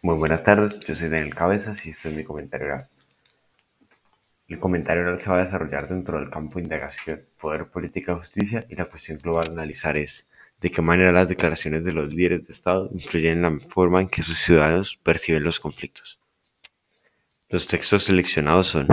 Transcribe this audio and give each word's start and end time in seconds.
Muy 0.00 0.14
buenas 0.14 0.44
tardes, 0.44 0.78
yo 0.86 0.94
soy 0.94 1.08
Daniel 1.08 1.34
Cabezas 1.34 1.84
y 1.84 1.90
este 1.90 2.08
es 2.08 2.14
mi 2.14 2.22
comentario 2.22 2.68
oral. 2.68 2.86
El 4.46 4.60
comentario 4.60 5.02
oral 5.02 5.18
se 5.18 5.28
va 5.28 5.38
a 5.38 5.44
desarrollar 5.44 5.88
dentro 5.88 6.20
del 6.20 6.30
campo 6.30 6.58
de 6.58 6.62
indagación, 6.62 7.20
poder, 7.36 7.66
política, 7.66 8.14
justicia 8.14 8.64
y 8.68 8.76
la 8.76 8.84
cuestión 8.84 9.18
global 9.18 9.46
a 9.48 9.52
analizar 9.54 9.96
es 9.96 10.30
de 10.60 10.70
qué 10.70 10.82
manera 10.82 11.10
las 11.10 11.28
declaraciones 11.28 11.84
de 11.84 11.92
los 11.92 12.14
líderes 12.14 12.46
de 12.46 12.52
Estado 12.52 12.88
influyen 12.92 13.38
en 13.38 13.42
la 13.42 13.58
forma 13.58 14.00
en 14.00 14.08
que 14.08 14.22
sus 14.22 14.38
ciudadanos 14.38 14.96
perciben 15.02 15.42
los 15.42 15.58
conflictos. 15.58 16.20
Los 17.48 17.66
textos 17.66 18.04
seleccionados 18.04 18.68
son 18.68 18.86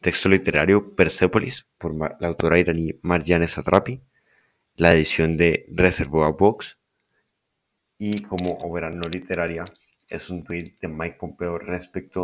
texto 0.00 0.28
literario 0.28 0.94
Persepolis 0.94 1.66
por 1.76 1.92
la 1.92 2.28
autora 2.28 2.60
iraní 2.60 2.94
Marjane 3.02 3.48
Satrapi, 3.48 4.00
la 4.76 4.94
edición 4.94 5.36
de 5.36 5.66
Reservoir 5.72 6.34
Books 6.38 6.78
y 7.98 8.22
como 8.22 8.50
obra 8.62 8.90
no 8.90 9.08
literaria 9.12 9.64
es 10.12 10.30
un 10.30 10.44
tweet 10.44 10.64
de 10.80 10.88
Mike 10.88 11.16
Pompeo 11.18 11.58
respecto 11.58 12.22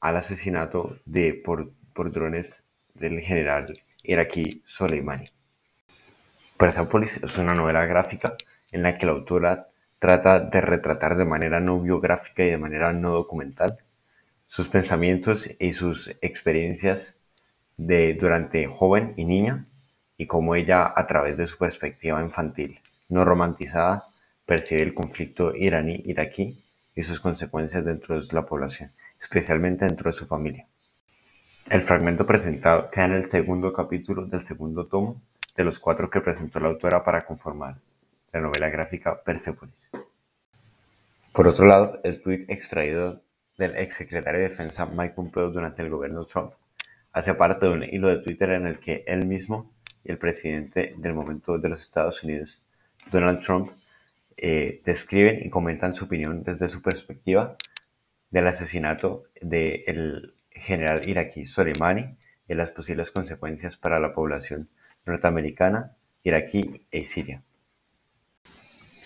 al 0.00 0.16
asesinato 0.16 0.96
de, 1.04 1.34
por, 1.34 1.72
drones 2.12 2.64
del 2.94 3.20
general 3.20 3.72
iraquí 4.04 4.62
Soleimani. 4.64 5.24
Persepolis 6.56 7.22
es 7.22 7.38
una 7.38 7.54
novela 7.54 7.84
gráfica 7.86 8.36
en 8.70 8.82
la 8.82 8.96
que 8.96 9.06
la 9.06 9.12
autora 9.12 9.68
trata 9.98 10.40
de 10.40 10.60
retratar 10.60 11.16
de 11.16 11.24
manera 11.24 11.60
no 11.60 11.80
biográfica 11.80 12.44
y 12.44 12.50
de 12.50 12.58
manera 12.58 12.92
no 12.92 13.12
documental 13.12 13.78
sus 14.46 14.68
pensamientos 14.68 15.50
y 15.58 15.72
sus 15.72 16.16
experiencias 16.20 17.20
de 17.76 18.14
durante 18.14 18.66
joven 18.66 19.14
y 19.16 19.24
niña 19.24 19.66
y 20.16 20.26
cómo 20.26 20.54
ella 20.54 20.92
a 20.94 21.06
través 21.06 21.36
de 21.36 21.46
su 21.46 21.58
perspectiva 21.58 22.22
infantil 22.22 22.80
no 23.08 23.24
romantizada 23.24 24.08
percibe 24.46 24.82
el 24.82 24.94
conflicto 24.94 25.54
iraní-iraquí 25.54 26.61
y 26.94 27.02
sus 27.02 27.20
consecuencias 27.20 27.84
dentro 27.84 28.20
de 28.20 28.26
la 28.32 28.46
población, 28.46 28.90
especialmente 29.20 29.84
dentro 29.84 30.10
de 30.10 30.16
su 30.16 30.26
familia. 30.26 30.66
El 31.70 31.82
fragmento 31.82 32.26
presentado 32.26 32.88
queda 32.90 33.06
en 33.06 33.12
el 33.12 33.30
segundo 33.30 33.72
capítulo 33.72 34.26
del 34.26 34.40
segundo 34.40 34.86
tomo 34.86 35.22
de 35.56 35.64
los 35.64 35.78
cuatro 35.78 36.10
que 36.10 36.20
presentó 36.20 36.60
la 36.60 36.68
autora 36.68 37.04
para 37.04 37.24
conformar 37.24 37.76
la 38.32 38.40
novela 38.40 38.68
gráfica 38.68 39.22
Persepolis. 39.22 39.90
Por 41.32 41.46
otro 41.48 41.66
lado, 41.66 41.98
el 42.02 42.20
tweet 42.20 42.44
extraído 42.48 43.22
del 43.56 43.76
exsecretario 43.76 44.40
de 44.40 44.48
Defensa 44.48 44.86
Mike 44.86 45.14
Pompeo 45.14 45.50
durante 45.50 45.82
el 45.82 45.90
gobierno 45.90 46.24
Trump 46.24 46.52
hace 47.12 47.34
parte 47.34 47.66
de 47.66 47.72
un 47.72 47.84
hilo 47.84 48.08
de 48.08 48.18
Twitter 48.22 48.50
en 48.50 48.66
el 48.66 48.78
que 48.78 49.04
él 49.06 49.26
mismo 49.26 49.70
y 50.04 50.10
el 50.10 50.18
presidente 50.18 50.94
del 50.98 51.14
momento 51.14 51.58
de 51.58 51.68
los 51.68 51.80
Estados 51.80 52.24
Unidos, 52.24 52.62
Donald 53.10 53.40
Trump, 53.40 53.70
eh, 54.44 54.82
describen 54.84 55.46
y 55.46 55.50
comentan 55.50 55.94
su 55.94 56.06
opinión 56.06 56.42
desde 56.42 56.66
su 56.66 56.82
perspectiva 56.82 57.56
del 58.28 58.48
asesinato 58.48 59.22
del 59.40 60.34
general 60.50 61.08
iraquí 61.08 61.44
Soleimani 61.44 62.16
y 62.48 62.54
las 62.54 62.72
posibles 62.72 63.12
consecuencias 63.12 63.76
para 63.76 64.00
la 64.00 64.12
población 64.12 64.68
norteamericana, 65.06 65.94
iraquí 66.24 66.84
e 66.90 67.04
siria. 67.04 67.44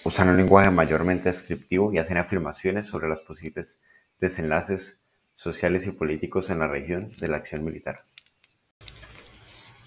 Usan 0.04 0.30
un 0.30 0.38
lenguaje 0.38 0.70
mayormente 0.70 1.28
descriptivo 1.28 1.92
y 1.92 1.98
hacen 1.98 2.16
afirmaciones 2.16 2.86
sobre 2.86 3.06
los 3.06 3.20
posibles 3.20 3.78
desenlaces 4.18 5.02
sociales 5.34 5.86
y 5.86 5.92
políticos 5.92 6.48
en 6.48 6.60
la 6.60 6.66
región 6.66 7.14
de 7.20 7.26
la 7.26 7.36
acción 7.36 7.62
militar. 7.62 8.00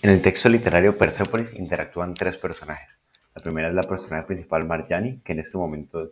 En 0.03 0.11
el 0.11 0.22
texto 0.22 0.47
literario 0.47 0.95
Persepolis 0.95 1.56
interactúan 1.56 2.13
tres 2.13 2.38
personajes, 2.38 3.02
la 3.39 3.43
primera 3.43 3.69
es 3.69 3.73
la 3.73 3.83
personaje 3.83 4.25
principal, 4.25 4.65
Marjani, 4.65 5.21
que 5.21 5.31
en 5.31 5.39
este 5.39 5.57
momento 5.57 6.11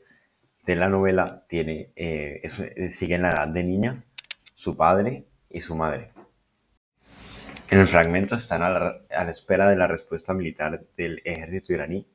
de 0.66 0.76
la 0.76 0.88
novela 0.88 1.46
tiene, 1.48 1.92
eh, 1.96 2.42
eh, 2.44 2.90
sigue 2.90 3.16
en 3.16 3.24
la 3.24 3.32
edad 3.32 3.48
de 3.50 3.64
niña, 3.64 4.06
su 4.56 4.78
padre 4.78 5.26
y 5.50 5.60
su 5.60 5.76
madre. 5.76 6.12
En 7.70 7.80
el 7.80 7.88
fragmento 7.88 8.36
están 8.36 8.64
a 8.64 8.70
la, 8.70 9.30
espera 9.30 9.70
de 9.70 9.76
la 9.76 9.88
respuesta 9.88 10.34
militar 10.34 10.86
del 10.96 11.22
ejército 11.26 11.74
iraní 11.74 12.08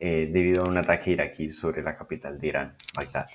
eh, 0.00 0.28
debido 0.32 0.64
a 0.64 0.68
un 0.68 0.78
ataque 0.78 1.12
iraquí 1.12 1.50
sobre 1.50 1.82
la 1.82 1.94
capital 1.94 2.38
de 2.38 2.48
Irán, 2.48 2.76
Bagdad. 2.96 3.28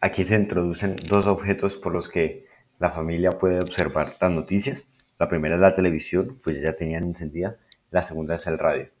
Aquí 0.00 0.24
se 0.24 0.36
introducen 0.36 0.94
dos 1.08 1.26
objetos 1.26 1.76
por 1.76 1.92
los 1.92 2.08
que 2.08 2.46
la 2.78 2.90
familia 2.90 3.32
puede 3.32 3.58
observar 3.58 4.12
las 4.20 4.30
noticias. 4.30 4.86
La 5.18 5.28
primera 5.28 5.56
es 5.56 5.60
la 5.60 5.74
televisión, 5.74 6.38
pues 6.42 6.62
ya 6.62 6.72
tenían 6.72 7.04
encendida. 7.04 7.56
La 7.90 8.02
segunda 8.02 8.36
es 8.36 8.46
el 8.46 8.58
radio. 8.58 8.95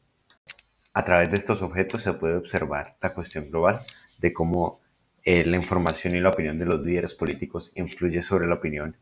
A 0.96 1.04
través 1.04 1.30
de 1.30 1.36
estos 1.36 1.60
objetos 1.60 2.00
se 2.00 2.14
puede 2.14 2.36
observar 2.36 2.96
la 3.02 3.12
cuestión 3.12 3.50
global 3.50 3.80
de 4.16 4.32
cómo 4.32 4.80
eh, 5.24 5.44
la 5.44 5.58
información 5.58 6.16
y 6.16 6.20
la 6.20 6.30
opinión 6.30 6.56
de 6.56 6.64
los 6.64 6.80
líderes 6.80 7.12
políticos 7.12 7.70
influye 7.74 8.22
sobre 8.22 8.46
la 8.46 8.54
opinión 8.54 8.96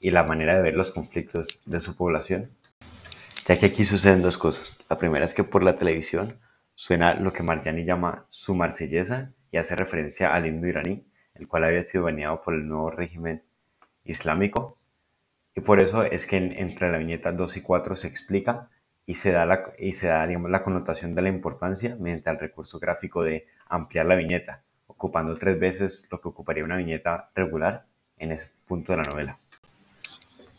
y 0.00 0.10
la 0.10 0.24
manera 0.24 0.56
de 0.56 0.62
ver 0.62 0.74
los 0.74 0.90
conflictos 0.90 1.62
de 1.64 1.78
su 1.78 1.94
población. 1.94 2.50
Ya 3.46 3.56
que 3.56 3.66
aquí 3.66 3.84
suceden 3.84 4.22
dos 4.22 4.38
cosas. 4.38 4.84
La 4.90 4.98
primera 4.98 5.24
es 5.24 5.34
que 5.34 5.44
por 5.44 5.62
la 5.62 5.76
televisión 5.76 6.36
suena 6.74 7.14
lo 7.14 7.32
que 7.32 7.44
Marjani 7.44 7.84
llama 7.84 8.26
su 8.28 8.56
marsellesa 8.56 9.32
y 9.52 9.58
hace 9.58 9.76
referencia 9.76 10.34
al 10.34 10.46
himno 10.46 10.66
iraní, 10.66 11.06
el 11.36 11.46
cual 11.46 11.62
había 11.62 11.82
sido 11.82 12.02
baneado 12.02 12.42
por 12.42 12.54
el 12.54 12.66
nuevo 12.66 12.90
régimen 12.90 13.44
islámico. 14.04 14.78
Y 15.54 15.60
por 15.60 15.78
eso 15.78 16.02
es 16.02 16.26
que 16.26 16.38
entre 16.38 16.90
la 16.90 16.98
viñeta 16.98 17.30
2 17.30 17.56
y 17.58 17.62
4 17.62 17.94
se 17.94 18.08
explica 18.08 18.68
y 19.06 19.14
se 19.14 19.30
da, 19.30 19.46
la, 19.46 19.72
y 19.78 19.92
se 19.92 20.08
da 20.08 20.26
digamos, 20.26 20.50
la 20.50 20.62
connotación 20.62 21.14
de 21.14 21.22
la 21.22 21.28
importancia 21.28 21.96
mediante 21.98 22.28
el 22.28 22.38
recurso 22.38 22.80
gráfico 22.80 23.22
de 23.22 23.44
ampliar 23.68 24.06
la 24.06 24.16
viñeta, 24.16 24.62
ocupando 24.88 25.36
tres 25.36 25.58
veces 25.58 26.08
lo 26.10 26.18
que 26.18 26.28
ocuparía 26.28 26.64
una 26.64 26.76
viñeta 26.76 27.30
regular 27.34 27.86
en 28.18 28.32
ese 28.32 28.50
punto 28.66 28.92
de 28.92 28.98
la 28.98 29.04
novela. 29.04 29.38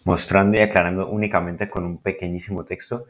Mostrando 0.06 0.58
y 0.58 0.62
aclarando 0.62 1.10
únicamente 1.10 1.70
con 1.70 1.84
un 1.84 1.98
pequeñísimo 1.98 2.64
texto 2.64 3.08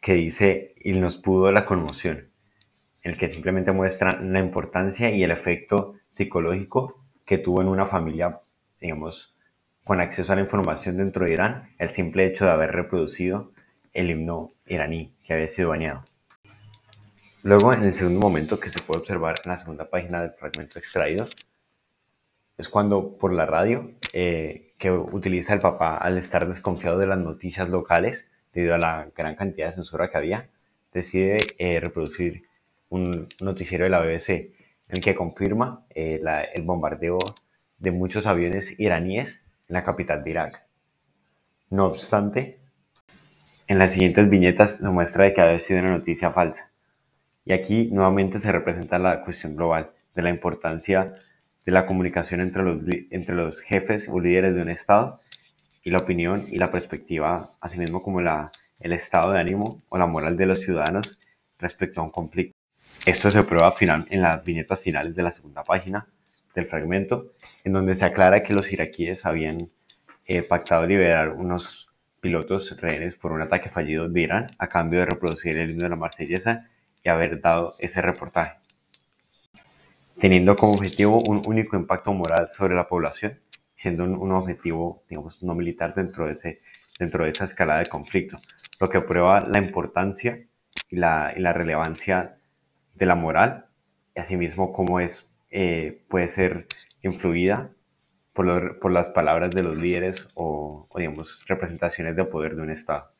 que 0.00 0.14
dice 0.14 0.74
y 0.82 0.92
nos 0.92 1.18
pudo 1.18 1.52
la 1.52 1.66
conmoción, 1.66 2.30
el 3.02 3.18
que 3.18 3.30
simplemente 3.30 3.72
muestra 3.72 4.18
la 4.22 4.40
importancia 4.40 5.10
y 5.10 5.22
el 5.22 5.30
efecto 5.30 5.96
psicológico 6.08 7.02
que 7.26 7.36
tuvo 7.36 7.60
en 7.60 7.68
una 7.68 7.84
familia, 7.84 8.40
digamos, 8.80 9.36
con 9.84 10.00
acceso 10.00 10.32
a 10.32 10.36
la 10.36 10.42
información 10.42 10.96
dentro 10.96 11.26
de 11.26 11.32
Irán, 11.32 11.74
el 11.78 11.88
simple 11.90 12.24
hecho 12.24 12.46
de 12.46 12.52
haber 12.52 12.72
reproducido 12.72 13.52
el 13.92 14.10
himno 14.10 14.48
iraní 14.66 15.14
que 15.24 15.34
había 15.34 15.48
sido 15.48 15.70
bañado. 15.70 16.04
Luego, 17.42 17.72
en 17.72 17.82
el 17.84 17.94
segundo 17.94 18.20
momento 18.20 18.60
que 18.60 18.68
se 18.68 18.80
puede 18.80 19.00
observar 19.00 19.36
en 19.44 19.50
la 19.50 19.58
segunda 19.58 19.88
página 19.88 20.20
del 20.20 20.32
fragmento 20.32 20.78
extraído, 20.78 21.26
es 22.58 22.68
cuando 22.68 23.16
por 23.16 23.32
la 23.32 23.46
radio 23.46 23.92
eh, 24.12 24.74
que 24.78 24.90
utiliza 24.90 25.54
el 25.54 25.60
papá 25.60 25.96
al 25.96 26.18
estar 26.18 26.46
desconfiado 26.46 26.98
de 26.98 27.06
las 27.06 27.18
noticias 27.18 27.70
locales 27.70 28.30
debido 28.52 28.74
a 28.74 28.78
la 28.78 29.10
gran 29.16 29.34
cantidad 29.34 29.66
de 29.66 29.72
censura 29.72 30.10
que 30.10 30.18
había, 30.18 30.50
decide 30.92 31.38
eh, 31.58 31.80
reproducir 31.80 32.44
un 32.90 33.26
noticiero 33.40 33.84
de 33.84 33.90
la 33.90 34.00
BBC 34.00 34.30
en 34.30 34.96
el 34.96 35.00
que 35.00 35.14
confirma 35.14 35.86
eh, 35.94 36.20
el 36.52 36.62
bombardeo 36.62 37.18
de 37.78 37.90
muchos 37.90 38.26
aviones 38.26 38.78
iraníes 38.78 39.46
en 39.68 39.74
la 39.74 39.84
capital 39.84 40.22
de 40.22 40.30
Irak. 40.30 40.66
No 41.70 41.86
obstante, 41.86 42.59
en 43.70 43.78
las 43.78 43.92
siguientes 43.92 44.28
viñetas 44.28 44.78
se 44.78 44.90
muestra 44.90 45.22
de 45.22 45.32
que 45.32 45.40
había 45.42 45.58
sido 45.60 45.78
una 45.78 45.92
noticia 45.92 46.32
falsa. 46.32 46.72
Y 47.44 47.52
aquí 47.52 47.88
nuevamente 47.92 48.40
se 48.40 48.50
representa 48.50 48.98
la 48.98 49.22
cuestión 49.22 49.54
global 49.54 49.92
de 50.12 50.22
la 50.22 50.30
importancia 50.30 51.14
de 51.64 51.70
la 51.70 51.86
comunicación 51.86 52.40
entre 52.40 52.64
los, 52.64 52.80
entre 53.12 53.36
los 53.36 53.60
jefes 53.60 54.08
o 54.08 54.18
líderes 54.18 54.56
de 54.56 54.62
un 54.62 54.70
Estado 54.70 55.20
y 55.84 55.90
la 55.90 55.98
opinión 55.98 56.44
y 56.50 56.58
la 56.58 56.72
perspectiva, 56.72 57.50
asimismo 57.60 58.02
como 58.02 58.20
la, 58.20 58.50
el 58.80 58.92
estado 58.92 59.30
de 59.30 59.38
ánimo 59.38 59.78
o 59.88 59.98
la 59.98 60.06
moral 60.08 60.36
de 60.36 60.46
los 60.46 60.62
ciudadanos 60.62 61.20
respecto 61.60 62.00
a 62.00 62.04
un 62.04 62.10
conflicto. 62.10 62.58
Esto 63.06 63.30
se 63.30 63.44
prueba 63.44 63.70
final, 63.70 64.04
en 64.10 64.22
las 64.22 64.42
viñetas 64.42 64.80
finales 64.80 65.14
de 65.14 65.22
la 65.22 65.30
segunda 65.30 65.62
página 65.62 66.08
del 66.56 66.64
fragmento, 66.64 67.34
en 67.62 67.74
donde 67.74 67.94
se 67.94 68.04
aclara 68.04 68.42
que 68.42 68.52
los 68.52 68.72
iraquíes 68.72 69.26
habían 69.26 69.58
eh, 70.26 70.42
pactado 70.42 70.84
liberar 70.86 71.30
unos 71.30 71.89
pilotos 72.20 72.80
rehenes 72.80 73.16
por 73.16 73.32
un 73.32 73.42
ataque 73.42 73.68
fallido 73.68 74.08
de 74.08 74.46
a 74.58 74.68
cambio 74.68 75.00
de 75.00 75.06
reproducir 75.06 75.56
el 75.56 75.70
himno 75.70 75.84
de 75.84 75.88
la 75.88 75.96
marsellesa 75.96 76.68
y 77.02 77.08
haber 77.08 77.40
dado 77.40 77.74
ese 77.78 78.02
reportaje, 78.02 78.58
teniendo 80.18 80.54
como 80.56 80.72
objetivo 80.72 81.18
un 81.26 81.42
único 81.46 81.76
impacto 81.76 82.12
moral 82.12 82.48
sobre 82.52 82.74
la 82.74 82.86
población, 82.86 83.40
siendo 83.74 84.04
un, 84.04 84.32
objetivo, 84.32 85.02
digamos, 85.08 85.42
no 85.42 85.54
militar 85.54 85.94
dentro 85.94 86.26
de, 86.26 86.32
ese, 86.32 86.58
dentro 86.98 87.24
de 87.24 87.30
esa 87.30 87.44
escala 87.44 87.78
de 87.78 87.86
conflicto, 87.86 88.36
lo 88.78 88.88
que 88.90 89.00
prueba 89.00 89.40
la 89.40 89.58
importancia 89.58 90.46
y 90.90 90.96
la, 90.96 91.32
y 91.34 91.40
la 91.40 91.54
relevancia 91.54 92.36
de 92.94 93.06
la 93.06 93.14
moral 93.14 93.66
y 94.14 94.20
asimismo 94.20 94.72
cómo 94.72 95.00
es, 95.00 95.34
eh, 95.50 96.04
puede 96.08 96.28
ser 96.28 96.66
influida 97.02 97.72
por, 98.80 98.90
las 98.90 99.10
palabras 99.10 99.50
de 99.50 99.62
los 99.62 99.78
líderes 99.78 100.28
o, 100.34 100.88
digamos, 100.96 101.44
representaciones 101.46 102.16
de 102.16 102.24
poder 102.24 102.56
de 102.56 102.62
un 102.62 102.70
Estado. 102.70 103.12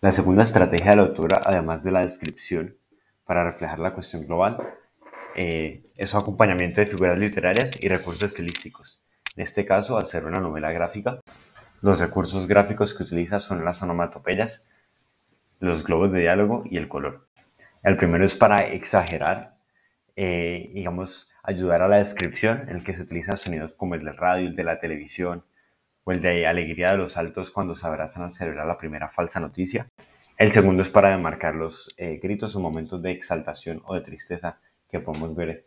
La 0.00 0.12
segunda 0.12 0.42
estrategia 0.42 0.90
de 0.90 0.96
la 0.96 1.02
autora, 1.02 1.40
además 1.44 1.82
de 1.82 1.90
la 1.90 2.00
descripción 2.02 2.76
para 3.24 3.44
reflejar 3.44 3.80
la 3.80 3.92
cuestión 3.92 4.26
global, 4.26 4.58
eh, 5.34 5.82
es 5.96 6.10
su 6.10 6.16
acompañamiento 6.16 6.80
de 6.80 6.86
figuras 6.86 7.18
literarias 7.18 7.82
y 7.82 7.88
recursos 7.88 8.24
estilísticos. 8.24 9.02
En 9.36 9.42
este 9.42 9.64
caso, 9.64 9.96
al 9.96 10.06
ser 10.06 10.26
una 10.26 10.40
novela 10.40 10.70
gráfica, 10.72 11.20
los 11.80 12.00
recursos 12.00 12.46
gráficos 12.46 12.94
que 12.94 13.02
utiliza 13.02 13.40
son 13.40 13.64
las 13.64 13.82
onomatopeyas, 13.82 14.68
los 15.58 15.84
globos 15.84 16.12
de 16.12 16.20
diálogo 16.20 16.64
y 16.66 16.76
el 16.76 16.88
color. 16.88 17.26
El 17.82 17.96
primero 17.96 18.24
es 18.24 18.34
para 18.34 18.66
exagerar, 18.68 19.51
eh, 20.16 20.70
digamos, 20.74 21.32
ayudar 21.42 21.82
a 21.82 21.88
la 21.88 21.98
descripción 21.98 22.62
en 22.68 22.76
el 22.76 22.84
que 22.84 22.92
se 22.92 23.02
utilizan 23.02 23.36
sonidos 23.36 23.74
como 23.74 23.94
el 23.94 24.04
del 24.04 24.16
radio, 24.16 24.48
el 24.48 24.54
de 24.54 24.64
la 24.64 24.78
televisión 24.78 25.44
o 26.04 26.12
el 26.12 26.20
de 26.20 26.46
alegría 26.46 26.92
de 26.92 26.98
los 26.98 27.16
altos 27.16 27.50
cuando 27.50 27.74
se 27.74 27.86
abrazan 27.86 28.24
al 28.24 28.32
celebrar 28.32 28.66
la 28.66 28.76
primera 28.76 29.08
falsa 29.08 29.40
noticia. 29.40 29.88
El 30.36 30.52
segundo 30.52 30.82
es 30.82 30.88
para 30.88 31.10
demarcar 31.10 31.54
los 31.54 31.94
eh, 31.98 32.18
gritos 32.22 32.56
o 32.56 32.60
momentos 32.60 33.00
de 33.02 33.12
exaltación 33.12 33.82
o 33.84 33.94
de 33.94 34.00
tristeza 34.00 34.58
que 34.88 35.00
podemos 35.00 35.34
ver 35.34 35.66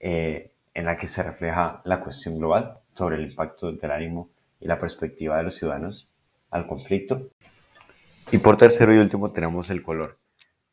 eh, 0.00 0.52
en 0.74 0.84
la 0.84 0.96
que 0.96 1.06
se 1.06 1.22
refleja 1.22 1.82
la 1.84 2.00
cuestión 2.00 2.38
global 2.38 2.78
sobre 2.94 3.16
el 3.16 3.28
impacto 3.28 3.72
del 3.72 3.90
ánimo 3.90 4.30
y 4.60 4.66
la 4.66 4.78
perspectiva 4.78 5.36
de 5.38 5.42
los 5.42 5.54
ciudadanos 5.54 6.08
al 6.50 6.66
conflicto. 6.66 7.28
Y 8.30 8.38
por 8.38 8.56
tercero 8.56 8.94
y 8.94 8.98
último 8.98 9.32
tenemos 9.32 9.70
el 9.70 9.82
color, 9.82 10.18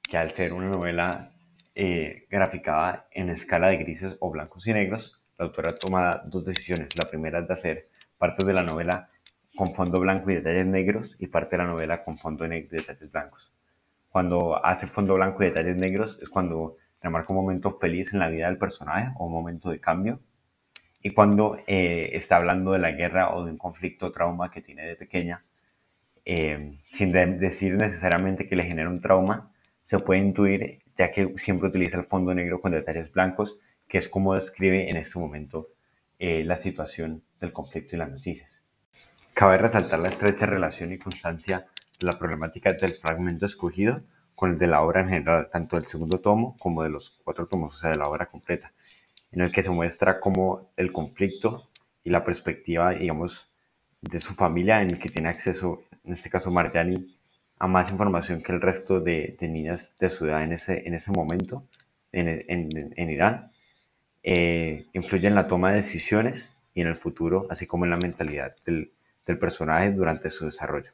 que 0.03 0.17
al 0.17 0.31
ser 0.31 0.53
una 0.53 0.69
novela 0.69 1.31
eh, 1.81 2.27
graficada 2.29 3.07
en 3.09 3.29
escala 3.29 3.69
de 3.69 3.77
grises 3.77 4.17
o 4.19 4.29
blancos 4.29 4.67
y 4.67 4.73
negros, 4.73 5.23
la 5.37 5.45
autora 5.45 5.71
toma 5.71 6.21
dos 6.25 6.45
decisiones. 6.45 6.89
La 7.01 7.09
primera 7.09 7.39
es 7.39 7.47
de 7.47 7.53
hacer 7.53 7.89
parte 8.17 8.45
de 8.45 8.51
la 8.51 8.63
novela 8.63 9.07
con 9.55 9.73
fondo 9.73 10.01
blanco 10.01 10.29
y 10.29 10.35
detalles 10.35 10.67
negros 10.67 11.15
y 11.19 11.27
parte 11.27 11.55
de 11.55 11.63
la 11.63 11.69
novela 11.69 12.03
con 12.03 12.17
fondo 12.17 12.45
negro 12.45 12.75
y 12.75 12.81
detalles 12.81 13.09
blancos. 13.09 13.53
Cuando 14.09 14.61
hace 14.65 14.87
fondo 14.87 15.13
blanco 15.13 15.41
y 15.41 15.45
detalles 15.45 15.77
negros 15.77 16.19
es 16.21 16.27
cuando 16.27 16.75
remarca 17.01 17.31
un 17.31 17.37
momento 17.37 17.71
feliz 17.71 18.13
en 18.13 18.19
la 18.19 18.27
vida 18.27 18.47
del 18.47 18.57
personaje 18.57 19.13
o 19.17 19.27
un 19.27 19.31
momento 19.31 19.69
de 19.69 19.79
cambio. 19.79 20.19
Y 21.01 21.11
cuando 21.11 21.59
eh, 21.65 22.09
está 22.11 22.35
hablando 22.35 22.73
de 22.73 22.79
la 22.79 22.91
guerra 22.91 23.33
o 23.33 23.45
de 23.45 23.51
un 23.51 23.57
conflicto 23.57 24.07
o 24.07 24.11
trauma 24.11 24.51
que 24.51 24.59
tiene 24.61 24.85
de 24.85 24.97
pequeña, 24.97 25.45
eh, 26.25 26.77
sin 26.91 27.13
decir 27.13 27.75
necesariamente 27.75 28.49
que 28.49 28.57
le 28.57 28.63
genera 28.63 28.89
un 28.89 28.99
trauma, 28.99 29.53
se 29.85 29.97
puede 29.97 30.19
intuir, 30.19 30.83
ya 30.99 31.11
que 31.11 31.33
siempre 31.37 31.69
utiliza 31.69 31.97
el 31.97 32.03
fondo 32.03 32.33
negro 32.33 32.59
con 32.59 32.73
detalles 32.73 33.13
blancos, 33.13 33.57
que 33.87 33.97
es 33.97 34.09
como 34.09 34.33
describe 34.33 34.89
en 34.89 34.97
este 34.97 35.17
momento 35.17 35.69
eh, 36.19 36.43
la 36.43 36.57
situación 36.57 37.23
del 37.39 37.53
conflicto 37.53 37.95
y 37.95 37.99
las 37.99 38.09
noticias. 38.09 38.61
Cabe 39.33 39.57
resaltar 39.57 39.99
la 39.99 40.09
estrecha 40.09 40.45
relación 40.45 40.91
y 40.91 40.97
constancia 40.97 41.65
de 41.99 42.05
la 42.05 42.19
problemática 42.19 42.73
del 42.73 42.91
fragmento 42.91 43.45
escogido 43.45 44.01
con 44.35 44.51
el 44.51 44.57
de 44.57 44.67
la 44.67 44.81
obra 44.81 44.99
en 44.99 45.07
general, 45.07 45.49
tanto 45.49 45.77
del 45.77 45.85
segundo 45.85 46.19
tomo 46.19 46.57
como 46.59 46.83
de 46.83 46.89
los 46.89 47.21
cuatro 47.23 47.47
tomos, 47.47 47.77
o 47.77 47.79
sea, 47.79 47.91
de 47.91 47.97
la 47.97 48.09
obra 48.09 48.25
completa, 48.25 48.73
en 49.31 49.39
el 49.39 49.53
que 49.53 49.63
se 49.63 49.69
muestra 49.69 50.19
cómo 50.19 50.73
el 50.75 50.91
conflicto 50.91 51.63
y 52.03 52.09
la 52.09 52.25
perspectiva, 52.25 52.91
digamos, 52.91 53.53
de 54.01 54.19
su 54.19 54.33
familia, 54.33 54.81
en 54.81 54.91
el 54.91 54.99
que 54.99 55.07
tiene 55.07 55.29
acceso, 55.29 55.81
en 56.03 56.11
este 56.11 56.29
caso 56.29 56.51
Marjani, 56.51 57.18
a 57.59 57.67
más 57.67 57.91
información 57.91 58.41
que 58.41 58.53
el 58.53 58.61
resto 58.61 59.01
de, 59.01 59.35
niñas 59.41 59.97
de 59.99 60.09
su 60.09 60.25
edad 60.25 60.43
en 60.43 60.53
ese, 60.53 60.87
en 60.87 60.93
ese 60.93 61.11
momento 61.11 61.65
en, 62.11 62.29
en, 62.47 62.69
en 62.95 63.09
Irán, 63.09 63.51
eh, 64.23 64.87
influye 64.93 65.27
en 65.27 65.35
la 65.35 65.47
toma 65.47 65.71
de 65.71 65.77
decisiones 65.77 66.61
y 66.73 66.81
en 66.81 66.87
el 66.87 66.95
futuro, 66.95 67.47
así 67.49 67.67
como 67.67 67.83
en 67.85 67.91
la 67.91 67.97
mentalidad 67.97 68.55
del, 68.65 68.93
del 69.25 69.37
personaje 69.37 69.91
durante 69.91 70.29
su 70.29 70.45
desarrollo, 70.45 70.91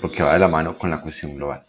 porque 0.00 0.22
va 0.22 0.34
de 0.34 0.40
la 0.40 0.48
mano 0.48 0.76
con 0.76 0.90
la 0.90 1.00
cuestión 1.00 1.36
global. 1.36 1.64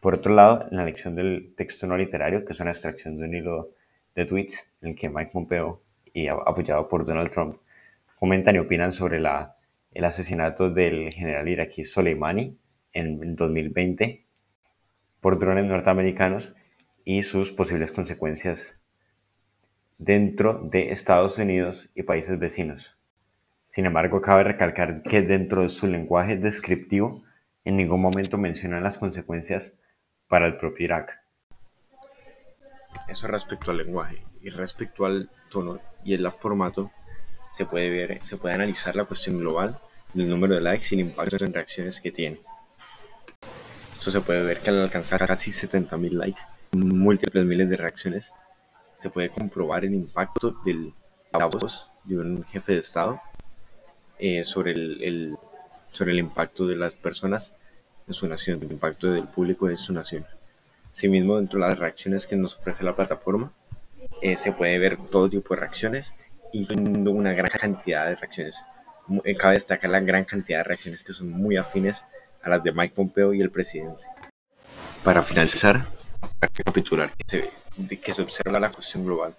Por 0.00 0.14
otro 0.14 0.34
lado, 0.34 0.66
en 0.70 0.76
la 0.76 0.84
lección 0.84 1.14
del 1.14 1.54
texto 1.56 1.86
no 1.86 1.96
literario, 1.96 2.44
que 2.44 2.52
es 2.52 2.60
una 2.60 2.72
extracción 2.72 3.16
de 3.16 3.24
un 3.24 3.34
hilo 3.34 3.70
de 4.14 4.26
tweets 4.26 4.72
en 4.82 4.90
el 4.90 4.96
que 4.96 5.08
Mike 5.08 5.30
Pompeo, 5.32 5.82
y 6.12 6.26
apoyado 6.26 6.86
por 6.88 7.06
Donald 7.06 7.30
Trump, 7.30 7.56
comentan 8.18 8.56
y 8.56 8.58
opinan 8.58 8.92
sobre 8.92 9.20
la, 9.20 9.56
el 9.92 10.04
asesinato 10.04 10.68
del 10.68 11.10
general 11.10 11.48
iraquí 11.48 11.84
Soleimani 11.84 12.58
en 12.92 13.36
2020 13.36 14.24
por 15.20 15.38
drones 15.38 15.64
norteamericanos 15.64 16.54
y 17.04 17.22
sus 17.22 17.52
posibles 17.52 17.92
consecuencias 17.92 18.80
dentro 19.98 20.58
de 20.64 20.90
Estados 20.90 21.38
Unidos 21.38 21.90
y 21.94 22.02
países 22.02 22.38
vecinos. 22.38 22.98
Sin 23.68 23.86
embargo, 23.86 24.20
cabe 24.20 24.44
recalcar 24.44 25.02
que 25.02 25.22
dentro 25.22 25.62
de 25.62 25.68
su 25.68 25.86
lenguaje 25.86 26.36
descriptivo 26.36 27.22
en 27.64 27.76
ningún 27.76 28.02
momento 28.02 28.36
mencionan 28.36 28.82
las 28.82 28.98
consecuencias 28.98 29.78
para 30.28 30.46
el 30.46 30.56
propio 30.56 30.84
Irak. 30.84 31.22
Eso 33.08 33.28
respecto 33.28 33.70
al 33.70 33.78
lenguaje 33.78 34.24
y 34.40 34.50
respecto 34.50 35.06
al 35.06 35.30
tono 35.48 35.80
y 36.04 36.14
el 36.14 36.30
formato 36.32 36.90
se 37.52 37.66
puede 37.66 37.90
ver, 37.90 38.24
se 38.24 38.36
puede 38.36 38.54
analizar 38.54 38.96
la 38.96 39.04
cuestión 39.04 39.38
global 39.38 39.78
del 40.12 40.28
número 40.28 40.54
de 40.54 40.60
likes 40.60 40.88
y 40.90 40.94
el 40.94 41.06
impacto 41.06 41.44
en 41.44 41.52
reacciones 41.52 42.00
que 42.00 42.10
tiene. 42.10 42.40
Esto 44.02 44.10
se 44.10 44.20
puede 44.20 44.42
ver 44.42 44.58
que 44.58 44.70
al 44.70 44.80
alcanzar 44.80 45.24
casi 45.24 45.52
70.000 45.52 46.10
likes, 46.10 46.40
múltiples 46.72 47.44
miles 47.46 47.70
de 47.70 47.76
reacciones, 47.76 48.32
se 48.98 49.10
puede 49.10 49.28
comprobar 49.28 49.84
el 49.84 49.94
impacto 49.94 50.56
la 51.32 51.46
voz 51.46 51.88
de 52.02 52.18
un 52.18 52.44
jefe 52.46 52.72
de 52.72 52.78
Estado 52.80 53.20
eh, 54.18 54.42
sobre, 54.42 54.72
el, 54.72 55.38
sobre 55.92 56.10
el 56.10 56.18
impacto 56.18 56.66
de 56.66 56.74
las 56.74 56.96
personas 56.96 57.54
en 58.08 58.14
su 58.14 58.26
nación, 58.26 58.60
el 58.64 58.72
impacto 58.72 59.06
del 59.12 59.28
público 59.28 59.70
en 59.70 59.76
su 59.76 59.92
nación. 59.92 60.26
Asimismo, 60.92 61.36
dentro 61.36 61.60
de 61.60 61.68
las 61.68 61.78
reacciones 61.78 62.26
que 62.26 62.34
nos 62.34 62.58
ofrece 62.58 62.82
la 62.82 62.96
plataforma, 62.96 63.52
eh, 64.20 64.36
se 64.36 64.50
puede 64.50 64.80
ver 64.80 64.96
todo 65.12 65.30
tipo 65.30 65.54
de 65.54 65.60
reacciones, 65.60 66.12
incluyendo 66.52 67.12
una 67.12 67.34
gran 67.34 67.52
cantidad 67.56 68.06
de 68.06 68.16
reacciones. 68.16 68.56
Eh, 69.22 69.36
cabe 69.36 69.54
destacar 69.54 69.92
la 69.92 70.00
gran 70.00 70.24
cantidad 70.24 70.58
de 70.58 70.64
reacciones 70.64 71.04
que 71.04 71.12
son 71.12 71.30
muy 71.30 71.56
afines 71.56 72.04
a 72.42 72.48
las 72.48 72.62
de 72.62 72.72
Mike 72.72 72.94
Pompeo 72.94 73.32
y 73.34 73.40
el 73.40 73.50
presidente. 73.50 74.04
Para 75.04 75.22
finalizar, 75.22 75.80
para 76.38 76.52
recapitular 76.54 77.10
que 77.10 77.24
se, 77.26 77.98
que 77.98 78.12
se 78.12 78.22
observa 78.22 78.60
la 78.60 78.70
cuestión 78.70 79.04
global 79.04 79.34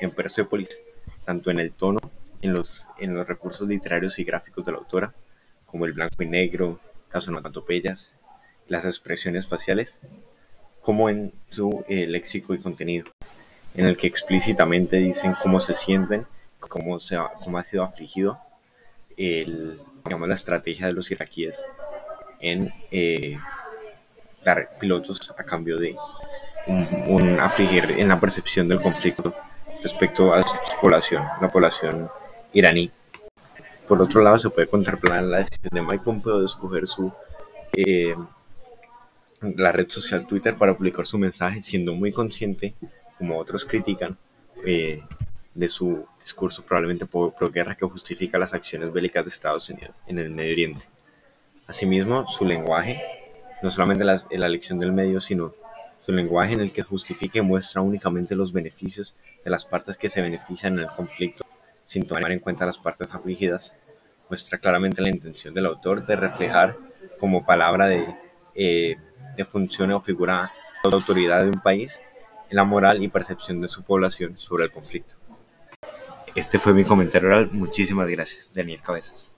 en 0.00 0.10
Persepolis, 0.10 0.80
tanto 1.24 1.50
en 1.50 1.60
el 1.60 1.72
tono, 1.72 2.00
en 2.42 2.52
los, 2.52 2.88
en 2.98 3.14
los 3.14 3.26
recursos 3.26 3.68
literarios 3.68 4.18
y 4.18 4.24
gráficos 4.24 4.64
de 4.64 4.72
la 4.72 4.78
autora, 4.78 5.12
como 5.66 5.84
el 5.84 5.92
blanco 5.92 6.22
y 6.22 6.26
negro, 6.26 6.80
las 7.12 7.26
onomatopeyas, 7.28 8.12
las 8.68 8.84
expresiones 8.84 9.46
faciales, 9.46 9.98
como 10.80 11.10
en 11.10 11.32
su 11.50 11.84
eh, 11.88 12.06
léxico 12.06 12.54
y 12.54 12.58
contenido, 12.58 13.06
en 13.74 13.86
el 13.86 13.96
que 13.96 14.06
explícitamente 14.06 14.96
dicen 14.96 15.34
cómo 15.42 15.60
se 15.60 15.74
sienten, 15.74 16.26
cómo, 16.58 16.98
se 16.98 17.16
ha, 17.16 17.28
cómo 17.42 17.58
ha 17.58 17.64
sido 17.64 17.82
afligido 17.82 18.38
el, 19.16 19.80
digamos, 20.04 20.28
la 20.28 20.34
estrategia 20.34 20.86
de 20.86 20.92
los 20.92 21.10
iraquíes 21.10 21.62
en 22.40 22.72
eh, 22.90 23.38
dar 24.44 24.78
pilotos 24.78 25.34
a 25.36 25.44
cambio 25.44 25.78
de 25.78 25.96
un, 26.66 27.38
afligir 27.40 27.92
en 27.92 28.08
la 28.08 28.20
percepción 28.20 28.68
del 28.68 28.80
conflicto 28.80 29.34
respecto 29.82 30.34
a 30.34 30.42
su 30.42 30.54
población, 30.80 31.22
la 31.40 31.50
población 31.50 32.10
iraní 32.52 32.90
por 33.88 34.02
otro 34.02 34.20
lado, 34.20 34.38
se 34.38 34.50
puede 34.50 34.68
contemplar 34.68 35.24
la 35.24 35.38
decisión 35.38 35.70
de 35.72 35.80
Mike 35.80 36.04
Pompeo 36.04 36.40
de 36.40 36.44
escoger 36.44 36.86
su, 36.86 37.10
eh, 37.72 38.14
la 39.40 39.72
red 39.72 39.88
social 39.88 40.26
Twitter 40.26 40.54
para 40.56 40.76
publicar 40.76 41.06
su 41.06 41.18
mensaje, 41.18 41.62
siendo 41.62 41.94
muy 41.94 42.12
consciente, 42.12 42.74
como 43.16 43.38
otros 43.38 43.64
critican, 43.64 44.18
eh, 44.66 45.02
de 45.54 45.68
su 45.70 46.06
discurso 46.20 46.62
probablemente 46.62 47.06
pro, 47.06 47.32
guerra 47.50 47.74
que 47.74 47.86
justifica 47.86 48.38
las 48.38 48.52
acciones 48.52 48.92
bélicas 48.92 49.24
de 49.24 49.30
Estados 49.30 49.70
Unidos 49.70 49.94
en 50.06 50.18
el 50.18 50.30
Medio 50.30 50.52
Oriente. 50.52 50.84
Asimismo, 51.68 52.26
su 52.26 52.44
lenguaje, 52.44 53.00
no 53.62 53.70
solamente 53.70 54.04
la, 54.04 54.20
la 54.30 54.46
elección 54.46 54.80
del 54.80 54.90
medio, 54.90 55.20
sino 55.20 55.54
su 56.00 56.12
lenguaje 56.12 56.54
en 56.54 56.60
el 56.60 56.72
que 56.72 56.82
justifica 56.82 57.38
y 57.38 57.42
muestra 57.42 57.82
únicamente 57.82 58.34
los 58.34 58.52
beneficios 58.52 59.14
de 59.44 59.50
las 59.50 59.64
partes 59.64 59.96
que 59.96 60.08
se 60.08 60.22
benefician 60.22 60.74
en 60.74 60.80
el 60.80 60.88
conflicto 60.88 61.44
sin 61.88 62.06
tomar 62.06 62.30
en 62.30 62.40
cuenta 62.40 62.66
las 62.66 62.76
partes 62.76 63.08
afligidas, 63.14 63.74
muestra 64.28 64.58
claramente 64.58 65.00
la 65.00 65.08
intención 65.08 65.54
del 65.54 65.64
autor 65.64 66.04
de 66.04 66.16
reflejar 66.16 66.76
como 67.18 67.46
palabra 67.46 67.86
de, 67.86 68.14
eh, 68.54 68.96
función 69.46 69.92
o 69.92 70.00
figura 70.00 70.52
de 70.84 70.90
autoridad 70.92 71.42
de 71.42 71.48
un 71.48 71.60
país 71.60 71.98
la 72.50 72.64
moral 72.64 73.02
y 73.02 73.08
percepción 73.08 73.62
de 73.62 73.68
su 73.68 73.84
población 73.84 74.38
sobre 74.38 74.64
el 74.64 74.70
conflicto. 74.70 75.14
Este 76.34 76.58
fue 76.58 76.74
mi 76.74 76.84
comentario 76.84 77.28
oral. 77.28 77.48
Muchísimas 77.52 78.06
gracias, 78.08 78.52
Daniel 78.52 78.82
Cabezas. 78.82 79.30